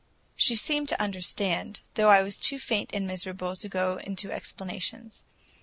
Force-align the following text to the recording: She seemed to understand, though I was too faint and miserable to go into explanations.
She 0.35 0.55
seemed 0.55 0.89
to 0.89 0.99
understand, 0.99 1.81
though 1.93 2.09
I 2.09 2.23
was 2.23 2.39
too 2.39 2.57
faint 2.57 2.89
and 2.91 3.05
miserable 3.05 3.55
to 3.55 3.69
go 3.69 3.97
into 3.97 4.31
explanations. 4.31 5.21